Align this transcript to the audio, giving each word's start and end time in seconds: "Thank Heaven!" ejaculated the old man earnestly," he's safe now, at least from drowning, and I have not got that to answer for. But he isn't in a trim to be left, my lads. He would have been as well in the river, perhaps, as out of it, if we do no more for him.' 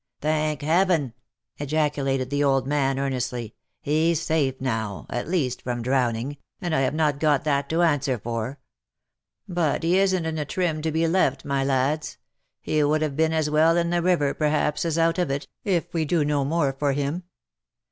"Thank 0.21 0.63
Heaven!" 0.63 1.13
ejaculated 1.59 2.31
the 2.31 2.43
old 2.43 2.65
man 2.65 2.97
earnestly," 2.97 3.53
he's 3.81 4.19
safe 4.19 4.59
now, 4.59 5.05
at 5.11 5.27
least 5.27 5.61
from 5.61 5.83
drowning, 5.83 6.37
and 6.59 6.73
I 6.73 6.79
have 6.81 6.95
not 6.95 7.19
got 7.19 7.43
that 7.43 7.69
to 7.69 7.83
answer 7.83 8.17
for. 8.17 8.59
But 9.47 9.83
he 9.83 9.99
isn't 9.99 10.25
in 10.25 10.39
a 10.39 10.45
trim 10.45 10.81
to 10.81 10.91
be 10.91 11.07
left, 11.07 11.45
my 11.45 11.63
lads. 11.63 12.17
He 12.61 12.83
would 12.83 13.03
have 13.03 13.15
been 13.15 13.31
as 13.31 13.51
well 13.51 13.77
in 13.77 13.91
the 13.91 14.01
river, 14.01 14.33
perhaps, 14.33 14.85
as 14.85 14.97
out 14.97 15.19
of 15.19 15.29
it, 15.29 15.47
if 15.63 15.93
we 15.93 16.03
do 16.03 16.25
no 16.25 16.43
more 16.43 16.73
for 16.73 16.93
him.' 16.93 17.21